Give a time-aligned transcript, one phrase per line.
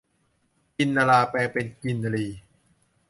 [0.77, 2.27] กินนราแปลงเป็นกินนรี